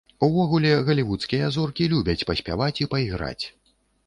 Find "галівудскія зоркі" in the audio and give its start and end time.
0.87-1.91